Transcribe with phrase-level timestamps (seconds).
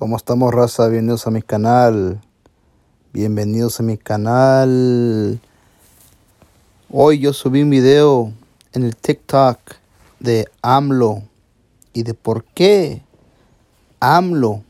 [0.00, 0.88] ¿Cómo estamos, raza?
[0.88, 2.22] Bienvenidos a mi canal.
[3.12, 5.38] Bienvenidos a mi canal.
[6.88, 8.32] Hoy yo subí un video
[8.72, 9.58] en el TikTok
[10.18, 11.24] de AMLO
[11.92, 13.02] y de por qué
[14.00, 14.62] AMLO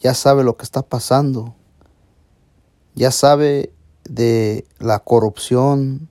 [0.00, 1.56] ya sabe lo que está pasando.
[2.94, 3.72] Ya sabe
[4.04, 6.08] de la corrupción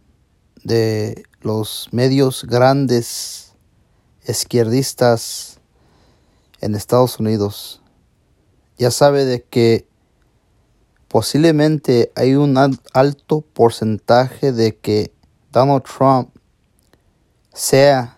[0.65, 3.53] de los medios grandes
[4.27, 5.60] izquierdistas
[6.61, 7.81] en Estados Unidos.
[8.77, 9.85] Ya sabe de que
[11.07, 12.57] posiblemente hay un
[12.93, 15.11] alto porcentaje de que
[15.51, 16.29] Donald Trump
[17.53, 18.17] sea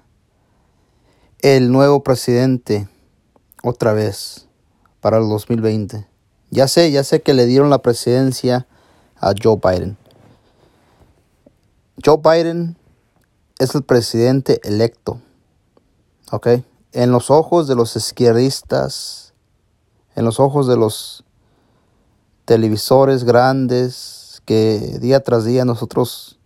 [1.40, 2.88] el nuevo presidente
[3.64, 4.48] otra vez
[5.02, 6.08] para el 2020.
[6.52, 8.68] Ya sé, ya sé que le dieron la presidencia
[9.18, 9.98] a Joe Biden.
[12.06, 12.78] Joe Biden
[13.60, 15.20] es el presidente electo.
[16.32, 16.48] ¿Ok?
[16.94, 19.34] En los ojos de los izquierdistas,
[20.16, 21.24] en los ojos de los
[22.46, 26.38] televisores grandes que día tras día nosotros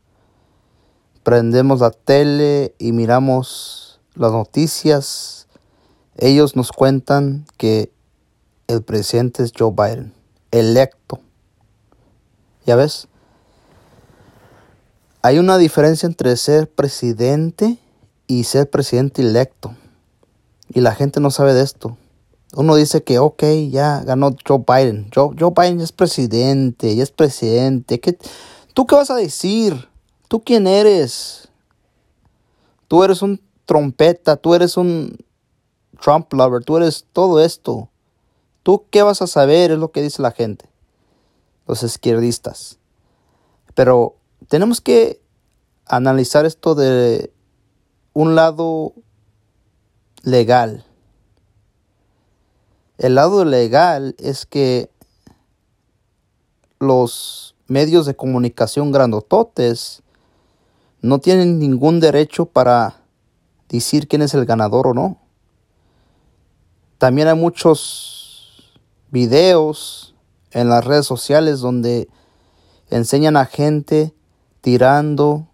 [1.23, 5.47] prendemos la tele y miramos las noticias,
[6.15, 7.91] ellos nos cuentan que
[8.67, 10.13] el presidente es Joe Biden,
[10.51, 11.19] electo.
[12.65, 13.09] ¿Ya ves?
[15.21, 17.79] Hay una diferencia entre ser presidente
[18.27, 19.75] y ser presidente electo.
[20.73, 21.97] Y la gente no sabe de esto.
[22.53, 25.09] Uno dice que, ok, ya ganó Joe Biden.
[25.13, 27.99] Joe, Joe Biden es presidente, ya es presidente.
[27.99, 28.17] ¿Qué,
[28.73, 29.89] ¿Tú qué vas a decir?
[30.27, 31.49] ¿Tú quién eres?
[32.87, 35.17] Tú eres un trompeta, tú eres un
[36.01, 37.89] Trump lover, tú eres todo esto.
[38.63, 39.71] ¿Tú qué vas a saber?
[39.71, 40.69] Es lo que dice la gente.
[41.67, 42.79] Los izquierdistas.
[43.75, 44.15] Pero
[44.47, 45.21] tenemos que
[45.85, 47.31] analizar esto de
[48.13, 48.93] un lado
[50.27, 50.83] legal.
[52.97, 54.89] El lado legal es que
[56.79, 60.03] los medios de comunicación grandototes
[61.01, 62.97] no tienen ningún derecho para
[63.69, 65.17] decir quién es el ganador o no.
[66.97, 68.77] También hay muchos
[69.09, 70.13] videos
[70.51, 72.09] en las redes sociales donde
[72.89, 74.13] enseñan a gente
[74.59, 75.47] tirando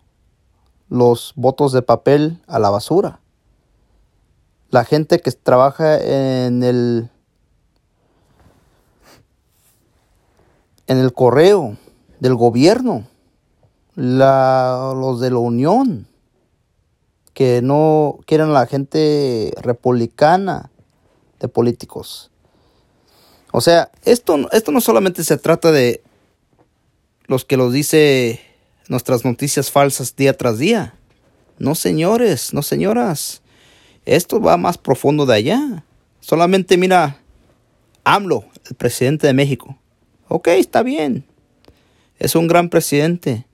[0.90, 3.20] los votos de papel a la basura.
[4.73, 7.11] La gente que trabaja en el
[10.88, 11.78] en el correo
[12.19, 13.06] del gobierno,
[13.94, 16.07] los de la Unión,
[17.35, 20.72] que no quieren a la gente republicana
[21.40, 22.31] de políticos.
[23.51, 26.01] O sea, esto, esto no solamente se trata de
[27.28, 28.41] los que los dice
[28.88, 30.95] nuestras noticias falsas día tras día.
[31.59, 33.43] No, señores, no, señoras.
[34.06, 35.84] Esto va más profundo de allá.
[36.19, 37.18] Solamente mira
[38.03, 39.78] AMLO, el presidente de México.
[40.28, 41.25] Ok, está bien.
[42.19, 43.46] Es un gran presidente.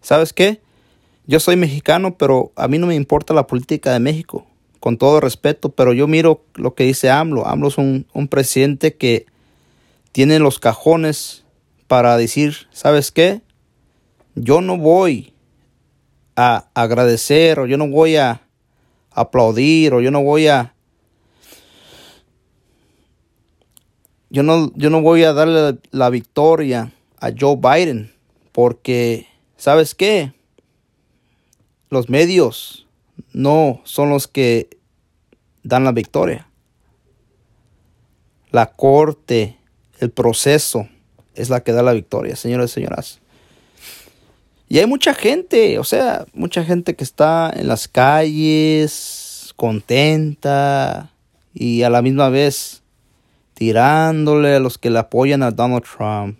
[0.00, 0.60] ¿Sabes qué?
[1.26, 4.46] Yo soy mexicano, pero a mí no me importa la política de México.
[4.80, 7.46] Con todo respeto, pero yo miro lo que dice AMLO.
[7.46, 9.26] AMLO es un, un presidente que
[10.10, 11.44] tiene los cajones
[11.86, 13.42] para decir, ¿sabes qué?
[14.34, 15.34] yo no voy
[16.36, 18.41] a agradecer o yo no voy a
[19.14, 20.74] aplaudir o yo no voy a
[24.30, 28.12] yo no yo no voy a darle la victoria a Joe Biden
[28.52, 30.32] porque sabes qué
[31.90, 32.86] los medios
[33.32, 34.78] no son los que
[35.62, 36.48] dan la victoria.
[38.50, 39.58] La corte
[39.98, 40.88] el proceso
[41.34, 43.21] es la que da la victoria señores y señoras
[44.72, 51.12] y hay mucha gente, o sea, mucha gente que está en las calles, contenta
[51.52, 52.82] y a la misma vez
[53.52, 56.38] tirándole a los que le apoyan a Donald Trump.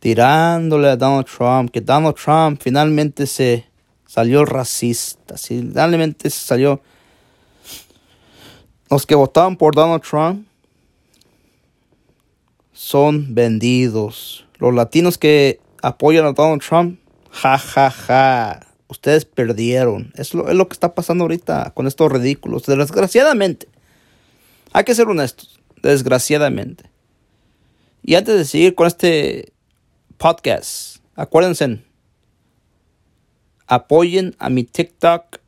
[0.00, 3.64] Tirándole a Donald Trump, que Donald Trump finalmente se
[4.04, 6.82] salió racista, finalmente se salió...
[8.90, 10.46] Los que votaban por Donald Trump
[12.74, 14.44] son vendidos.
[14.58, 16.98] Los latinos que apoyan a Donald Trump,
[17.30, 18.60] ja, ja, ja.
[18.88, 20.12] Ustedes perdieron.
[20.16, 22.66] Es lo, es lo que está pasando ahorita con estos ridículos.
[22.66, 23.68] Desgraciadamente.
[24.72, 25.60] Hay que ser honestos.
[25.82, 26.84] Desgraciadamente.
[28.02, 29.52] Y antes de seguir con este
[30.18, 31.82] podcast, acuérdense,
[33.66, 35.38] apoyen a mi TikTok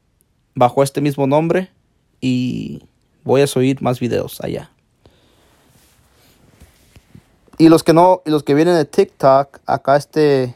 [0.54, 1.70] bajo este mismo nombre
[2.20, 2.82] y
[3.24, 4.73] voy a subir más videos allá.
[7.64, 10.54] Y los que no, y los que vienen de TikTok, acá este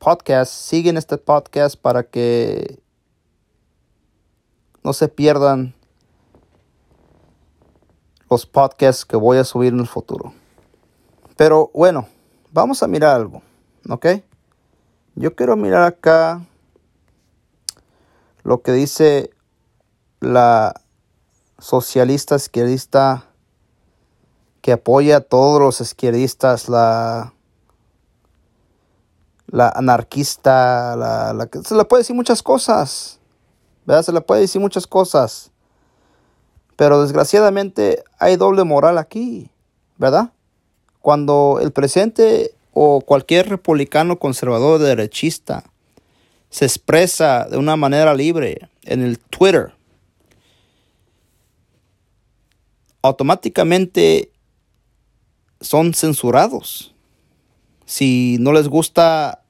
[0.00, 2.80] podcast, siguen este podcast para que
[4.82, 5.76] no se pierdan
[8.28, 10.34] los podcasts que voy a subir en el futuro.
[11.36, 12.08] Pero bueno,
[12.50, 13.40] vamos a mirar algo,
[13.88, 14.06] ¿ok?
[15.14, 16.44] Yo quiero mirar acá
[18.42, 19.30] lo que dice
[20.18, 20.74] la
[21.60, 23.27] socialista izquierdista
[24.60, 27.32] que apoya a todos los izquierdistas, la,
[29.46, 33.18] la anarquista, la, la, se le puede decir muchas cosas,
[33.86, 34.02] ¿verdad?
[34.02, 35.50] Se le puede decir muchas cosas.
[36.76, 39.50] Pero desgraciadamente hay doble moral aquí,
[39.96, 40.32] ¿verdad?
[41.00, 45.64] Cuando el presidente o cualquier republicano conservador derechista
[46.50, 49.72] se expresa de una manera libre en el Twitter,
[53.02, 54.30] automáticamente
[55.60, 56.94] son censurados.
[57.84, 59.42] Si no les gusta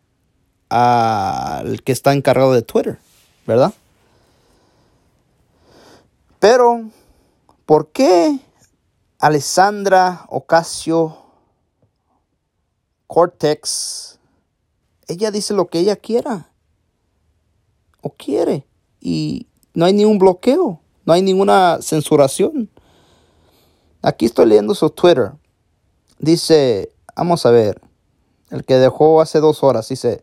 [0.69, 2.99] al que está encargado de Twitter,
[3.47, 3.73] ¿verdad?
[6.39, 6.91] Pero,
[7.67, 8.39] ¿por qué
[9.19, 11.29] Alessandra Ocasio
[13.09, 14.21] Cortex,
[15.09, 16.53] ella dice lo que ella quiera
[18.03, 18.67] o quiere
[19.01, 22.71] y no hay ningún bloqueo, no hay ninguna censuración.
[24.03, 25.33] Aquí estoy leyendo su Twitter.
[26.19, 27.81] Dice, vamos a ver,
[28.51, 30.23] el que dejó hace dos horas, dice,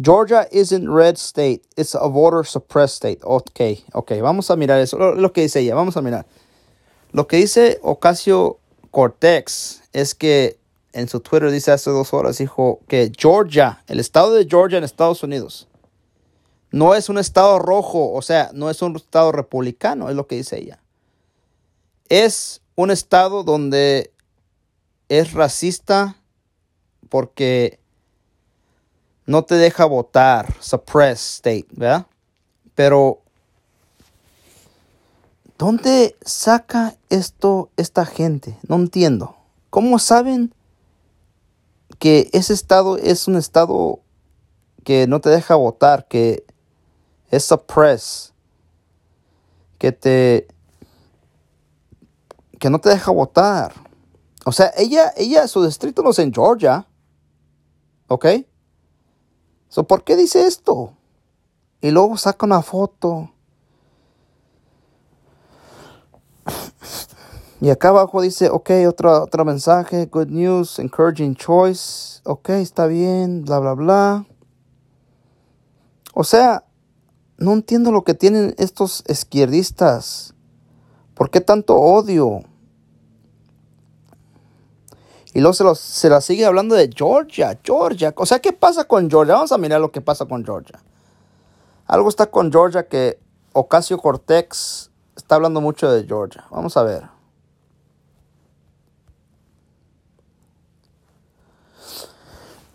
[0.00, 3.20] Georgia isn't red state, it's a voter suppressed state.
[3.22, 3.60] Ok,
[3.92, 6.26] ok, vamos a mirar eso, lo, que dice ella, vamos a mirar.
[7.12, 8.58] Lo que dice Ocasio
[8.90, 10.58] Cortex es que
[10.92, 14.84] en su Twitter dice hace dos horas, dijo que Georgia, el estado de Georgia en
[14.84, 15.68] Estados Unidos,
[16.70, 20.36] no es un estado rojo, o sea, no es un estado republicano, es lo que
[20.36, 20.80] dice ella.
[22.08, 24.11] Es un estado donde
[25.18, 26.16] es racista
[27.10, 27.78] porque
[29.26, 32.06] no te deja votar, suppress state, ¿verdad?
[32.74, 33.20] Pero,
[35.58, 38.56] ¿dónde saca esto esta gente?
[38.66, 39.36] No entiendo.
[39.68, 40.54] ¿Cómo saben
[41.98, 44.00] que ese estado es un estado
[44.82, 46.42] que no te deja votar, que
[47.30, 48.32] es suppress,
[49.76, 50.48] que te
[52.58, 53.91] que no te deja votar?
[54.44, 56.86] O sea, ella, ella, su distrito no es en Georgia.
[58.08, 58.26] ¿Ok?
[59.88, 60.92] ¿Por qué dice esto?
[61.80, 63.30] Y luego saca una foto.
[67.60, 72.20] Y acá abajo dice, ok, otro, otro mensaje, good news, encouraging choice.
[72.24, 74.26] Ok, está bien, bla, bla, bla.
[76.12, 76.64] O sea,
[77.38, 80.34] no entiendo lo que tienen estos izquierdistas.
[81.14, 82.42] ¿Por qué tanto odio?
[85.34, 88.12] Y luego se, se la sigue hablando de Georgia, Georgia.
[88.16, 89.34] O sea, ¿qué pasa con Georgia?
[89.34, 90.78] Vamos a mirar lo que pasa con Georgia.
[91.86, 93.18] Algo está con Georgia que
[93.52, 96.44] Ocasio Cortex está hablando mucho de Georgia.
[96.50, 97.04] Vamos a ver.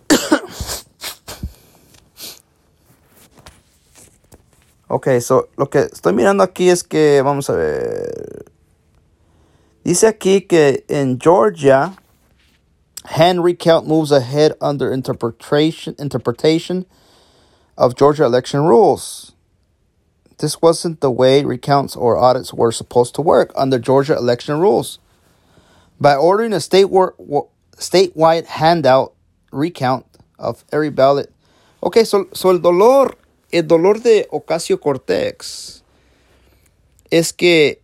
[4.88, 8.46] ok, so lo que estoy mirando aquí es que, vamos a ver.
[9.84, 11.94] Dice aquí que en Georgia
[13.08, 16.86] Hand recount moves ahead under interpretation interpretation
[17.78, 19.32] of Georgia election rules.
[20.40, 25.00] This wasn't the way recounts or audits were supposed to work under Georgia election rules.
[26.02, 26.88] By ordering a state
[27.78, 29.14] statewide handout
[29.54, 30.06] recount
[30.38, 31.32] of every ballot.
[31.82, 33.16] Okay, so, so el dolor,
[33.54, 35.82] el dolor de Ocasio Cortex
[37.10, 37.80] es que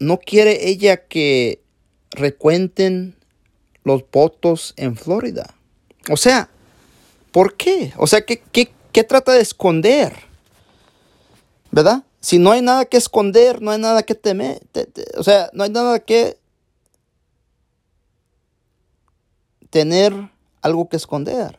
[0.00, 1.60] no quiere ella que
[2.16, 3.14] recuenten
[3.84, 5.54] los votos en Florida.
[6.10, 6.48] O sea,
[7.30, 7.92] ¿por qué?
[7.96, 8.42] O sea, ¿qué,
[8.92, 10.14] qué, trata de esconder?
[11.70, 12.04] ¿Verdad?
[12.20, 14.60] Si no hay nada que esconder, no hay nada que temer.
[15.16, 16.38] o sea, no hay nada que
[19.70, 20.12] tener
[20.60, 21.58] algo que esconder.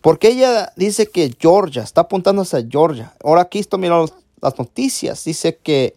[0.00, 3.14] Porque ella dice que Georgia, está apuntando hacia Georgia.
[3.22, 5.24] Ahora aquí estoy mirando las noticias.
[5.24, 5.96] Dice que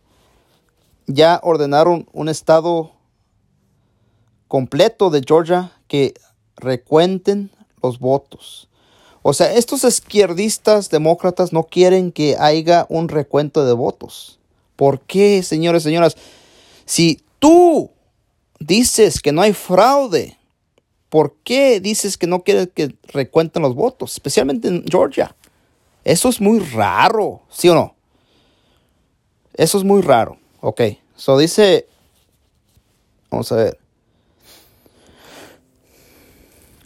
[1.07, 2.94] ya ordenaron un estado
[4.47, 6.13] completo de Georgia que
[6.57, 8.67] recuenten los votos.
[9.21, 14.39] O sea, estos izquierdistas demócratas no quieren que haya un recuento de votos.
[14.75, 16.15] ¿Por qué, señores señoras?
[16.85, 17.89] Si tú
[18.59, 20.37] dices que no hay fraude,
[21.09, 24.13] ¿por qué dices que no quieres que recuenten los votos?
[24.13, 25.35] Especialmente en Georgia.
[26.03, 27.95] Eso es muy raro, ¿sí o no?
[29.55, 30.37] Eso es muy raro.
[30.61, 30.81] Ok,
[31.15, 31.87] so dice,
[33.31, 33.84] vamos a ver.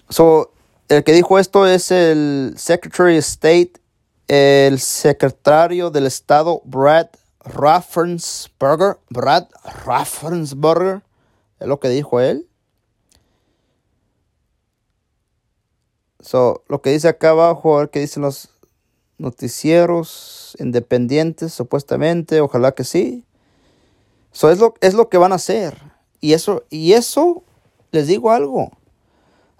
[0.09, 0.51] So,
[0.87, 3.73] el que dijo esto es el Secretary of State,
[4.27, 7.09] el secretario del Estado Brad
[7.41, 9.47] Raffensberger, Brad
[9.85, 11.03] Raffensberger,
[11.59, 12.47] es lo que dijo él.
[16.19, 18.49] So, lo que dice acá abajo, ver qué dicen los
[19.19, 23.25] noticieros independientes, supuestamente, ojalá que sí.
[24.31, 25.77] So, es, lo, es lo que van a hacer.
[26.19, 27.43] Y eso, y eso,
[27.91, 28.71] les digo algo.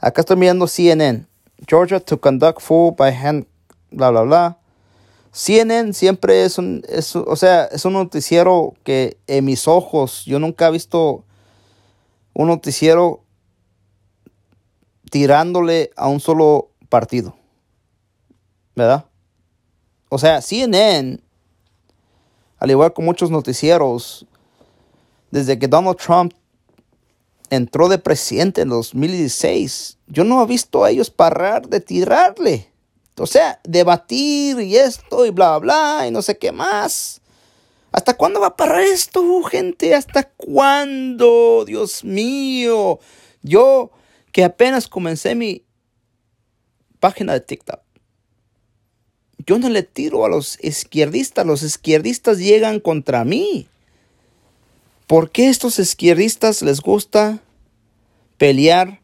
[0.01, 1.25] Acá estoy mirando CNN.
[1.67, 3.45] Georgia to conduct full by hand,
[3.91, 4.59] bla, bla, bla.
[5.31, 10.39] CNN siempre es un, es, o sea, es un noticiero que en mis ojos, yo
[10.39, 11.25] nunca he visto
[12.33, 13.23] un noticiero
[15.11, 17.35] tirándole a un solo partido.
[18.75, 19.05] ¿Verdad?
[20.07, 21.19] O sea, CNN,
[22.57, 24.25] al igual que muchos noticieros,
[25.29, 26.33] desde que Donald Trump
[27.49, 32.71] entró de presidente en 2016, yo no he visto a ellos parar de tirarle.
[33.17, 37.21] O sea, debatir y esto y bla, bla, y no sé qué más.
[37.91, 39.95] ¿Hasta cuándo va a parar esto, gente?
[39.95, 41.65] ¿Hasta cuándo?
[41.65, 42.99] Dios mío.
[43.41, 43.91] Yo
[44.31, 45.65] que apenas comencé mi
[46.99, 47.81] página de TikTok.
[49.45, 53.67] Yo no le tiro a los izquierdistas, los izquierdistas llegan contra mí.
[55.09, 57.39] ¿Por qué estos izquierdistas les gusta
[58.37, 59.01] pelear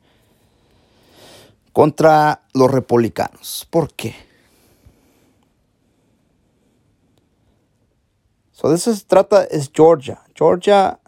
[1.73, 3.67] contra los republicanos?
[3.71, 4.13] ¿Por qué?
[8.51, 10.21] So, de eso se trata es Georgia.
[10.35, 10.99] Georgia,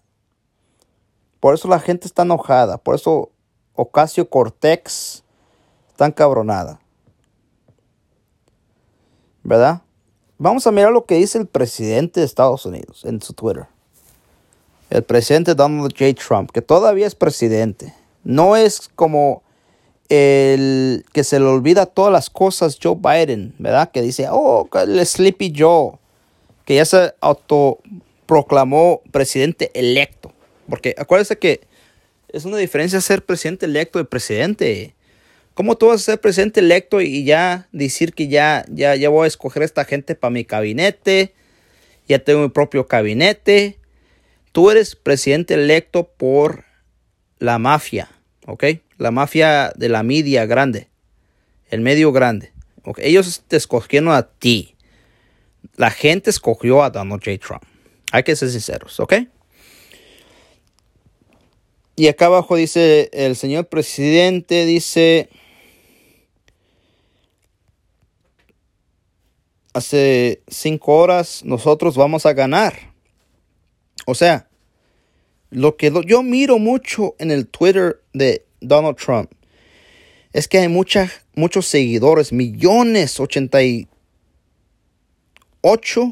[1.39, 3.29] por eso la gente está enojada, por eso
[3.75, 5.23] Ocasio Cortex
[5.89, 6.81] está encabronada.
[9.43, 9.83] ¿Verdad?
[10.39, 13.67] Vamos a mirar lo que dice el presidente de Estados Unidos en su Twitter
[14.89, 16.13] el presidente Donald J.
[16.13, 19.43] Trump, que todavía es presidente, no es como
[20.09, 23.91] el que se le olvida todas las cosas Joe Biden, ¿verdad?
[23.91, 25.93] Que dice, oh, el Sleepy Joe,
[26.65, 30.31] que ya se autoproclamó presidente electo.
[30.69, 31.61] Porque acuérdense que
[32.29, 34.95] es una diferencia ser presidente electo de presidente.
[35.53, 39.25] ¿Cómo tú vas a ser presidente electo y ya decir que ya, ya, ya voy
[39.25, 41.33] a escoger a esta gente para mi gabinete?
[42.07, 43.76] Ya tengo mi propio gabinete
[44.57, 46.65] Tú eres presidente electo por
[47.37, 48.09] la mafia,
[48.47, 48.63] ¿ok?
[48.97, 50.87] La mafia de la media grande,
[51.69, 52.53] el medio grande.
[52.97, 54.73] Ellos te escogieron a ti.
[55.75, 57.37] La gente escogió a Donald J.
[57.37, 57.61] Trump.
[58.11, 59.13] Hay que ser sinceros, ¿ok?
[61.95, 65.29] Y acá abajo dice el señor presidente, dice,
[69.73, 72.73] hace cinco horas nosotros vamos a ganar.
[74.07, 74.46] O sea,
[75.49, 79.31] lo que yo miro mucho en el Twitter de Donald Trump
[80.33, 81.09] es que hay muchos
[81.65, 83.87] seguidores, millones, 88,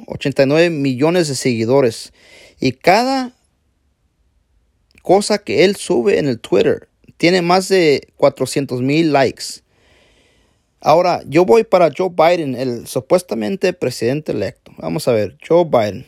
[0.07, 2.11] 89 millones de seguidores.
[2.59, 3.33] Y cada
[5.01, 9.61] cosa que él sube en el Twitter tiene más de 400 mil likes.
[10.79, 14.71] Ahora, yo voy para Joe Biden, el supuestamente presidente electo.
[14.77, 16.05] Vamos a ver, Joe Biden.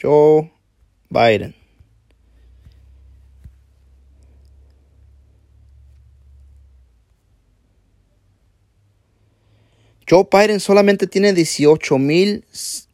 [0.00, 0.50] Joe
[1.08, 1.59] Biden.
[10.10, 12.44] Joe Biden solamente tiene 18 mil,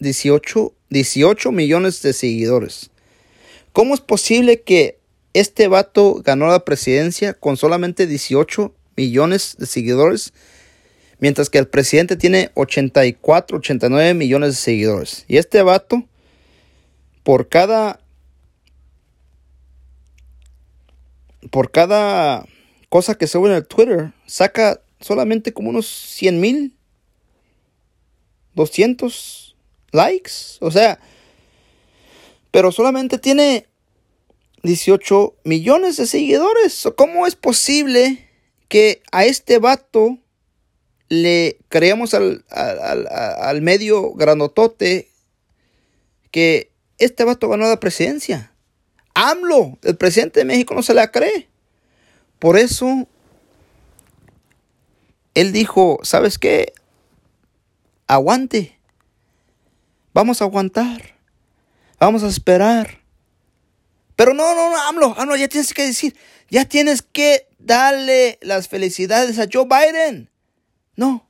[0.00, 2.90] 18, 18 millones de seguidores.
[3.72, 4.98] ¿Cómo es posible que
[5.32, 10.34] este vato ganó la presidencia con solamente 18 millones de seguidores?
[11.18, 15.24] Mientras que el presidente tiene 84, 89 millones de seguidores.
[15.26, 16.04] Y este vato,
[17.22, 18.00] por cada
[21.50, 22.44] por cada
[22.90, 26.75] cosa que sube en el Twitter, saca solamente como unos 100 mil,
[28.56, 29.56] 200
[29.92, 30.32] likes.
[30.60, 30.98] O sea,
[32.50, 33.66] pero solamente tiene
[34.64, 36.88] 18 millones de seguidores.
[36.96, 38.28] ¿Cómo es posible
[38.68, 40.18] que a este vato
[41.08, 45.08] le creamos al, al, al medio granotote
[46.32, 48.52] que este vato ganó la presidencia?
[49.14, 51.48] AMLO, el presidente de México, no se la cree.
[52.38, 53.06] Por eso,
[55.34, 56.74] él dijo, ¿sabes qué?
[58.06, 58.78] Aguante.
[60.12, 61.16] Vamos a aguantar.
[61.98, 63.00] Vamos a esperar.
[64.16, 66.16] Pero no, no, no, AMLO, AMLO, ya tienes que decir,
[66.48, 70.30] ya tienes que darle las felicidades a Joe Biden.
[70.96, 71.28] No,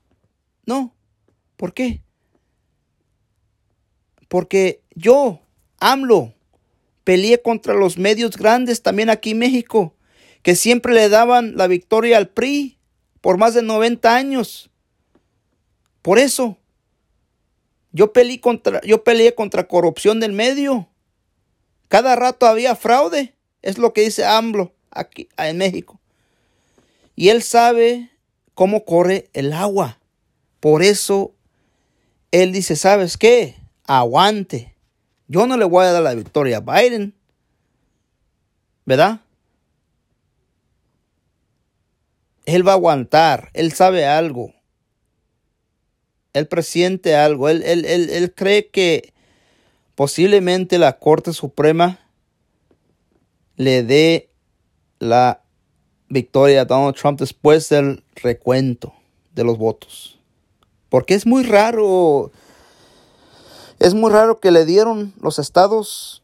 [0.67, 0.95] no.
[1.57, 2.03] ¿Por qué?
[4.29, 5.41] Porque yo,
[5.81, 6.35] AMLO,
[7.03, 9.95] peleé contra los medios grandes también aquí en México,
[10.43, 12.79] que siempre le daban la victoria al PRI
[13.21, 14.71] por más de 90 años.
[16.03, 16.59] Por eso,
[17.97, 20.87] Yo peleé contra, yo peleé contra corrupción del medio.
[21.89, 23.33] Cada rato había fraude.
[23.63, 25.99] Es lo que dice AMLO aquí en México.
[27.15, 28.11] Y él sabe
[28.53, 29.99] cómo corre el agua.
[30.61, 31.33] Por eso
[32.33, 33.57] él dice, ¿sabes qué?
[33.87, 34.75] Aguante.
[35.27, 37.15] Yo no le voy a dar la victoria a Biden.
[38.85, 39.21] ¿Verdad?
[42.45, 43.49] Él va a aguantar.
[43.55, 44.53] Él sabe algo.
[46.37, 47.49] Él presiente algo.
[47.49, 49.15] Él, él, él cree que
[49.95, 51.99] posiblemente la Corte Suprema
[53.57, 54.29] le dé
[54.99, 55.41] la
[56.11, 58.93] victoria a Donald Trump después del recuento
[59.35, 60.19] de los votos.
[60.91, 62.31] Porque es muy raro,
[63.79, 66.23] es muy raro que le dieron los estados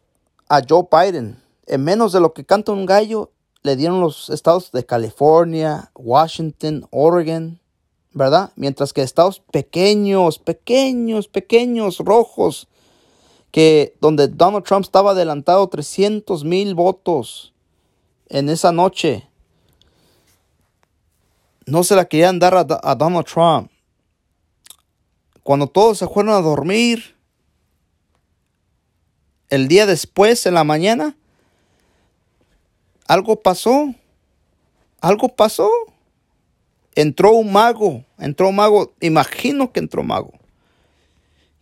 [0.51, 1.43] a Joe Biden.
[1.67, 6.87] En menos de lo que canta un gallo, le dieron los estados de California, Washington,
[6.91, 7.62] Oregon,
[8.15, 8.53] ¿verdad?
[8.57, 12.69] Mientras que estados pequeños, pequeños, pequeños, rojos,
[13.51, 17.53] que donde Donald Trump estaba adelantado 300 mil votos
[18.29, 19.29] en esa noche,
[21.67, 23.71] no se la querían dar a, Donald Trump.
[25.43, 27.17] Cuando todos se fueron a dormir,
[29.49, 31.17] el día después, en la mañana,
[33.07, 33.95] algo pasó.
[35.01, 35.69] Algo pasó.
[36.95, 38.05] Entró un mago.
[38.19, 38.93] Entró un mago.
[39.01, 40.33] Imagino que entró mago.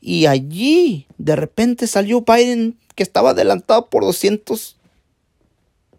[0.01, 4.77] Y allí, de repente, salió Biden, que estaba adelantado por 200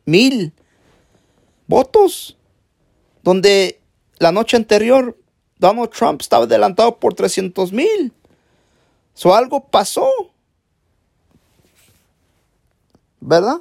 [0.06, 0.54] mil
[1.68, 2.38] votos.
[3.24, 3.80] Donde
[4.18, 5.18] la noche anterior,
[5.58, 8.14] Donald Trump estaba adelantado por 300 mil.
[9.14, 10.10] So algo pasó.
[13.20, 13.58] ¿Verdad?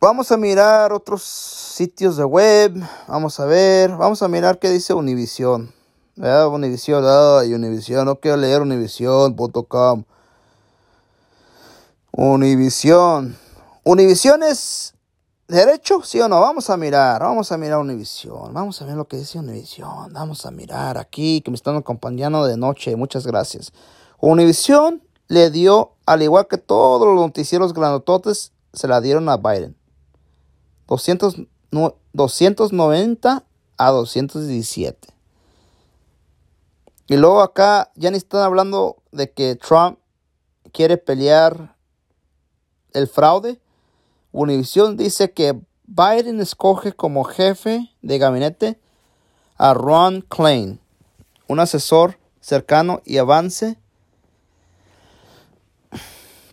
[0.00, 2.72] Vamos a mirar otros sitios de web.
[3.08, 3.90] Vamos a ver.
[3.96, 5.72] Vamos a mirar qué dice Univision.
[6.14, 6.48] ¿Verdad?
[6.48, 7.04] Univision.
[7.04, 8.04] Ay, Univision.
[8.04, 10.04] No quiero leer univision.com.
[12.12, 13.36] Univision.
[13.82, 14.94] Univision es
[15.48, 16.02] ¿Derecho?
[16.02, 16.42] ¿Sí o no?
[16.42, 20.44] Vamos a mirar, vamos a mirar Univisión, vamos a ver lo que dice Univisión, vamos
[20.44, 23.72] a mirar aquí que me están acompañando de noche, muchas gracias.
[24.18, 29.77] Univisión le dio, al igual que todos los noticieros granototes, se la dieron a Biden.
[30.88, 31.36] 200,
[32.12, 33.44] 290
[33.76, 35.08] a 217.
[37.06, 39.98] Y luego acá ya ni están hablando de que Trump
[40.72, 41.76] quiere pelear
[42.92, 43.60] el fraude
[44.32, 48.78] Univision dice que Biden escoge como jefe de gabinete
[49.56, 50.80] a Ron Klein,
[51.46, 53.78] un asesor cercano y avance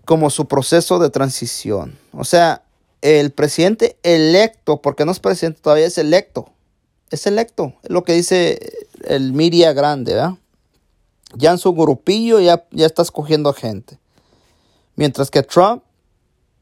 [0.06, 1.98] como su proceso de transición.
[2.14, 2.65] O sea,
[3.06, 6.50] el presidente electo, porque no es presidente todavía, es electo.
[7.12, 10.34] Es electo, es lo que dice el media grande, ¿verdad?
[11.36, 14.00] Ya en su grupillo ya, ya está escogiendo gente.
[14.96, 15.84] Mientras que Trump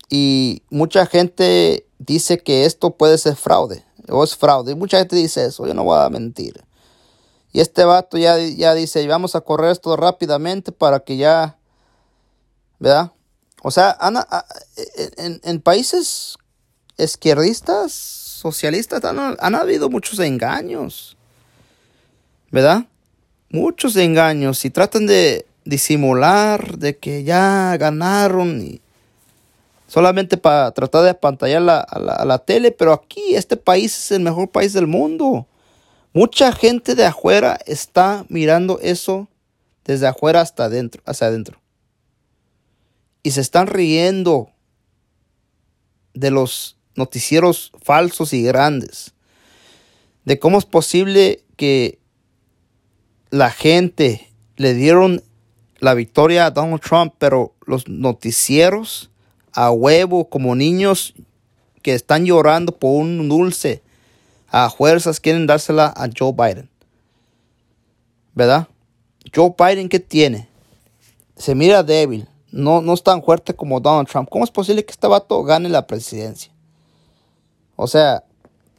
[0.09, 4.73] y mucha gente dice que esto puede ser fraude, o es fraude.
[4.73, 6.61] Y mucha gente dice eso, yo no voy a mentir.
[7.53, 11.57] Y este vato ya, ya dice, vamos a correr esto rápidamente para que ya,
[12.79, 13.13] ¿verdad?
[13.65, 13.97] O sea,
[15.15, 16.37] en, en, países
[16.97, 21.15] izquierdistas, socialistas, han, habido muchos engaños,
[22.51, 22.85] ¿verdad?
[23.49, 28.81] Muchos engaños y tratan de disimular de que ya ganaron y
[29.87, 34.23] solamente para tratar de apantallar la, a, la, tele, pero aquí este país es el
[34.23, 35.47] mejor país del mundo.
[36.11, 39.29] Mucha gente de afuera está mirando eso
[39.85, 41.62] desde afuera hasta adentro, hacia adentro.
[43.23, 44.49] Y se están riendo
[46.13, 49.13] de los noticieros falsos y grandes.
[50.25, 51.99] De cómo es posible que
[53.29, 55.23] la gente le dieron
[55.79, 59.09] la victoria a Donald Trump, pero los noticieros
[59.53, 61.13] a huevo, como niños
[61.81, 63.81] que están llorando por un dulce.
[64.47, 66.69] A fuerzas quieren dársela a Joe Biden.
[68.35, 68.67] ¿Verdad?
[69.33, 70.47] Joe Biden, ¿qué tiene?
[71.35, 72.27] Se mira débil.
[72.53, 74.29] No, no es tan fuerte como Donald Trump.
[74.29, 76.53] ¿Cómo es posible que este vato gane la presidencia?
[77.75, 78.23] O sea,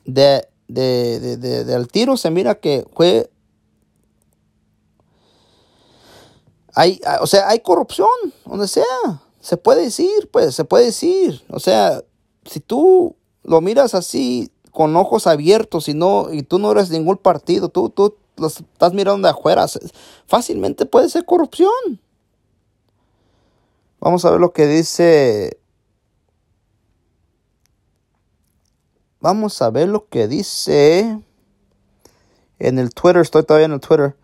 [0.04, 3.28] de, de, de, del tiro se mira que fue
[6.72, 8.08] hay, o sea, hay corrupción,
[8.46, 8.84] donde sea.
[9.40, 11.42] Se puede decir, pues, se puede decir.
[11.50, 12.00] O sea,
[12.48, 17.16] si tú lo miras así con ojos abiertos y no y tú no eres ningún
[17.16, 19.66] partido, tú tú los estás mirando de afuera,
[20.26, 22.03] fácilmente puede ser corrupción.
[24.04, 25.58] Vamos a ver lo que dice
[29.18, 31.22] Vamos a ver lo que dice
[32.58, 34.14] en el Twitter, estoy todavía en el Twitter.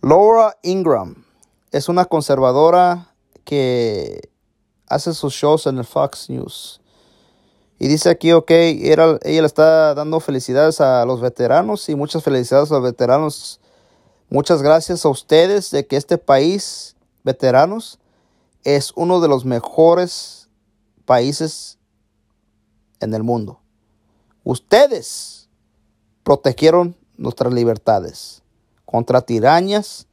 [0.00, 1.24] Laura Ingram
[1.70, 4.28] es una conservadora que
[4.88, 6.80] hace sus shows en el Fox News.
[7.78, 12.72] Y dice aquí, ok, ella le está dando felicidades a los veteranos y muchas felicidades
[12.72, 13.60] a los veteranos.
[14.28, 18.00] Muchas gracias a ustedes de que este país, veteranos,
[18.64, 20.48] es uno de los mejores
[21.04, 21.78] países
[23.00, 23.60] en el mundo.
[24.44, 25.48] Ustedes
[26.22, 28.42] protegieron nuestras libertades
[28.84, 30.06] contra tirañas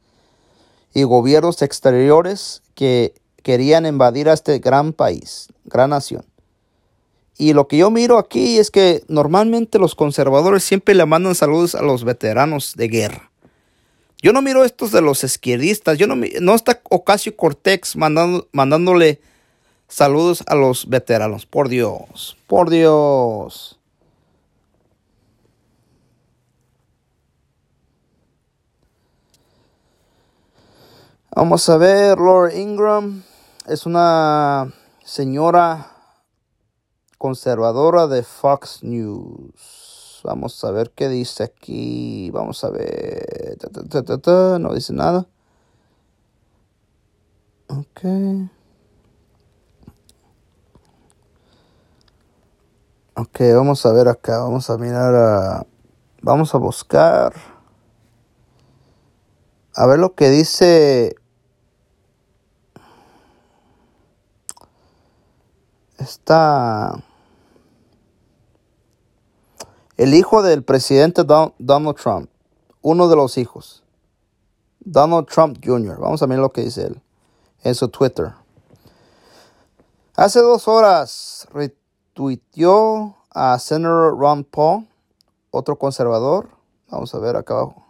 [0.92, 6.24] y gobiernos exteriores que querían invadir a este gran país, gran nación.
[7.36, 11.74] Y lo que yo miro aquí es que normalmente los conservadores siempre le mandan saludos
[11.74, 13.29] a los veteranos de guerra.
[14.22, 15.96] Yo no miro estos de los izquierdistas.
[15.96, 19.20] Yo no, no está Ocasio Cortex mandando, mandándole
[19.88, 21.46] saludos a los veteranos.
[21.46, 23.78] Por Dios, por Dios.
[31.34, 33.22] Vamos a ver, Laura Ingram
[33.66, 35.92] es una señora
[37.16, 39.79] conservadora de Fox News.
[40.22, 42.30] Vamos a ver qué dice aquí.
[42.30, 43.58] Vamos a ver.
[44.60, 45.26] no dice nada.
[47.68, 48.00] Ok.
[53.14, 54.38] Ok, vamos a ver acá.
[54.38, 55.66] Vamos a mirar a.
[56.22, 57.32] Vamos a buscar.
[59.74, 61.14] A ver lo que dice
[65.98, 67.02] está
[70.00, 72.30] el hijo del presidente Donald Trump,
[72.80, 73.82] uno de los hijos,
[74.78, 75.98] Donald Trump Jr.
[75.98, 77.02] Vamos a ver lo que dice él
[77.64, 78.32] en su Twitter.
[80.16, 84.88] Hace dos horas retuiteó a Senator Ron Paul,
[85.50, 86.48] otro conservador.
[86.88, 87.84] Vamos a ver acá abajo.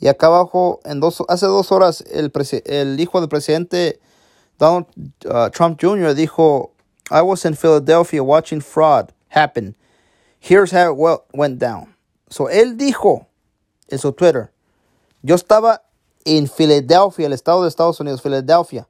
[0.00, 4.00] Y acá abajo, en dos, hace dos horas, el, hijo del presidente
[4.58, 4.86] Donald
[5.26, 6.12] uh, Trump Jr.
[6.14, 6.72] dijo
[7.08, 9.76] I was in Philadelphia watching fraud happen.
[10.40, 11.96] Here's how it went down.
[12.28, 13.26] So él dijo
[13.88, 14.52] en su Twitter,
[15.22, 15.82] yo estaba
[16.24, 18.88] en Filadelfia, el estado de Estados Unidos, Filadelfia,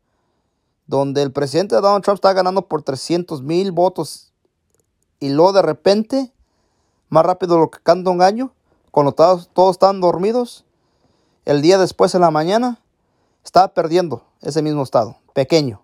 [0.87, 4.33] donde el presidente Donald Trump está ganando por 300 mil votos
[5.21, 6.33] y luego de repente,
[7.09, 8.53] más rápido de lo que canta un año,
[8.91, 10.65] cuando todos, todos están dormidos,
[11.45, 12.81] el día después en la mañana,
[13.45, 15.83] estaba perdiendo ese mismo estado, pequeño.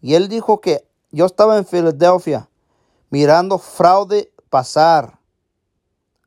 [0.00, 2.48] Y él dijo que yo estaba en Filadelfia
[3.10, 5.18] mirando fraude pasar.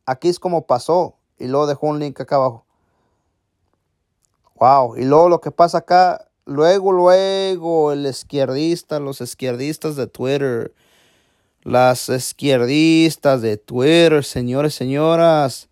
[0.06, 1.16] Aquí es como pasó.
[1.40, 2.66] Y luego dejó un link acá abajo.
[4.56, 4.98] Wow.
[4.98, 10.74] Y luego lo que pasa acá, luego, luego, el izquierdista, los izquierdistas de Twitter.
[11.64, 15.70] Las izquierdistas de Twitter, señores, señoras,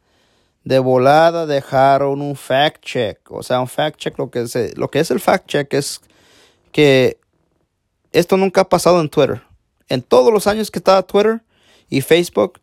[0.64, 3.20] de volada dejaron un fact check.
[3.32, 6.00] O sea, un fact check, lo que es, lo que es el fact check es
[6.72, 7.20] que
[8.14, 9.42] esto nunca ha pasado en Twitter.
[9.90, 11.42] En todos los años que estaba Twitter
[11.96, 12.60] y Facebook,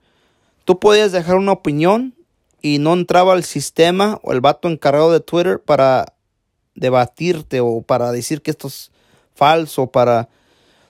[0.66, 2.14] tú podías dejar una opinión
[2.60, 6.12] y no entraba el sistema o el vato encargado de Twitter para
[6.74, 8.90] debatirte o para decir que esto es
[9.34, 10.28] falso, para...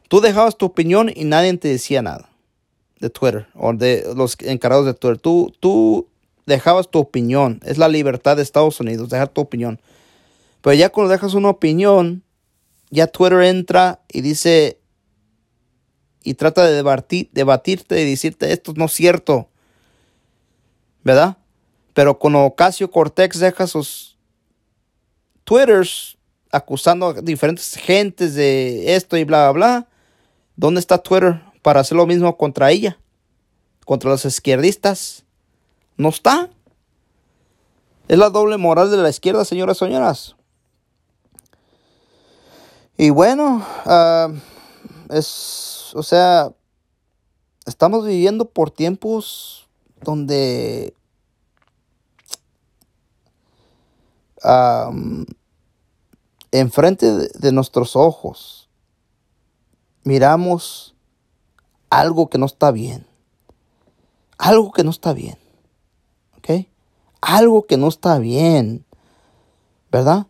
[0.08, 2.30] Tú dejabas tu opinión y nadie te decía nada
[2.98, 5.18] de Twitter o de los encargados de Twitter.
[5.18, 6.08] Tú, tú
[6.44, 7.60] dejabas tu opinión.
[7.64, 9.80] Es la libertad de Estados Unidos, dejar tu opinión.
[10.62, 12.24] Pero ya cuando dejas una opinión,
[12.90, 14.81] ya Twitter entra y dice
[16.24, 19.48] y trata de debatir, debatirte y decirte esto no es cierto.
[21.04, 21.36] ¿Verdad?
[21.94, 24.16] Pero cuando Ocasio Cortex deja sus
[25.44, 26.16] Twitters
[26.50, 29.88] acusando a diferentes gentes de esto y bla, bla, bla,
[30.56, 32.98] ¿dónde está Twitter para hacer lo mismo contra ella?
[33.84, 35.24] Contra los izquierdistas.
[35.96, 36.50] No está.
[38.08, 40.36] Es la doble moral de la izquierda, señoras y señoras.
[42.96, 44.28] Y bueno, ah,
[45.10, 46.52] es, o sea,
[47.66, 49.68] estamos viviendo por tiempos
[50.02, 50.94] donde
[56.50, 58.68] enfrente de, de nuestros ojos
[60.04, 60.94] miramos
[61.90, 63.06] algo que no está bien.
[64.38, 65.38] Algo que no está bien.
[66.38, 66.66] ¿Ok?
[67.20, 68.84] Algo que no está bien.
[69.90, 70.26] ¿Verdad?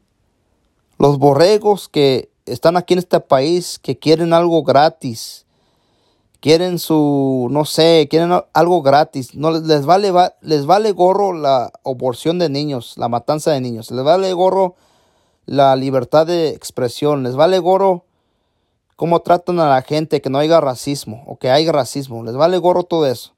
[0.98, 5.46] Los borregos que están aquí en este país que quieren algo gratis.
[6.42, 9.34] Quieren su, no sé, quieren algo gratis.
[9.34, 13.90] No les vale, les vale gorro la aborción de niños, la matanza de niños.
[13.90, 14.74] Les vale gorro
[15.46, 17.22] la libertad de expresión.
[17.22, 18.04] Les vale gorro
[18.96, 22.24] cómo tratan a la gente, que no haya racismo o que haya racismo.
[22.24, 23.32] Les vale gorro todo eso.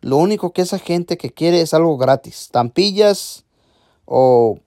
[0.00, 2.50] Lo único que esa gente que quiere es algo gratis.
[2.52, 3.44] Tampillas
[4.04, 4.58] o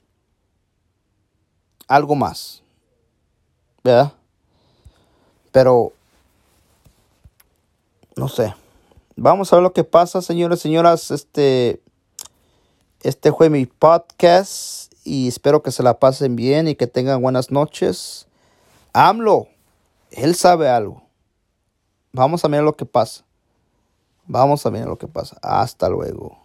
[1.87, 2.63] algo más.
[3.85, 4.13] ¿verdad?
[5.51, 5.93] Pero,
[8.15, 8.53] no sé.
[9.15, 11.11] Vamos a ver lo que pasa, señores señoras.
[11.11, 11.81] Este,
[13.01, 17.51] este fue mi podcast y espero que se la pasen bien y que tengan buenas
[17.51, 18.27] noches.
[18.93, 19.47] AMLO,
[20.11, 21.03] él sabe algo.
[22.11, 23.25] Vamos a ver lo que pasa.
[24.25, 25.37] Vamos a ver lo que pasa.
[25.41, 26.44] Hasta luego.